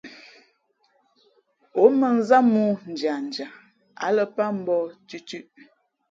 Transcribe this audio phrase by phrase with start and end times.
[1.81, 3.47] Ǒ mᾱnzám mōō ndiandia,
[4.05, 5.47] ǎ lα pát mbōh tʉtʉ̄ʼ.